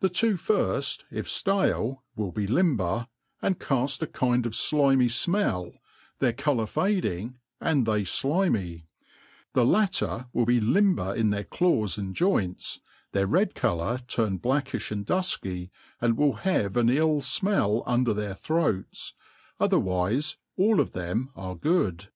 [0.00, 3.06] THE two firft, if ftale, will be limber,
[3.40, 5.78] and caft a kind of flimy fmell,
[6.18, 8.86] their colour fading, and they flinty:
[9.52, 12.80] the latter will be limber in their claws and joints,
[13.12, 18.34] their red colour turn blackiOi and dufky, and will have an ill fmell under their
[18.34, 19.24] throats j
[19.68, 22.08] otherwife all of them are good.